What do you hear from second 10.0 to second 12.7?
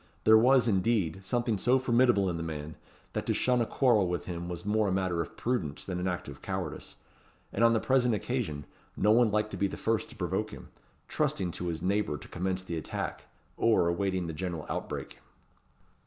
to provoke him; trusting to his neighbour to commence